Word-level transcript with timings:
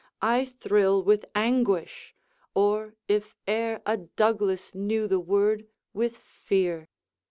I 0.19 0.45
thrill 0.45 1.03
with 1.03 1.25
anguish! 1.35 2.15
or, 2.55 2.95
if 3.07 3.35
e'er 3.47 3.83
A 3.85 3.97
Douglas 3.97 4.73
knew 4.73 5.05
the 5.07 5.19
word, 5.19 5.67
with 5.93 6.17
fear. 6.17 6.89